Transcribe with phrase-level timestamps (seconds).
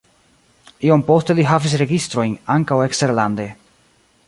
[0.87, 3.49] Iom poste li havis registrojn ankaŭ eksterlande.